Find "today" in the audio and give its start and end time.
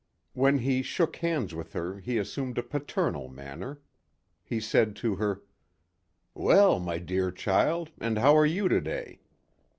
8.67-9.19